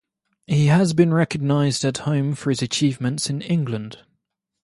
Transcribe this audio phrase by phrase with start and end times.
[0.47, 3.99] He has been recognised at home for his achievements in England.